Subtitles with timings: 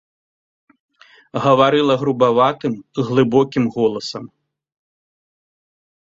[1.43, 2.73] Гаварыла грубаватым,
[3.09, 4.25] глыбокім голасам.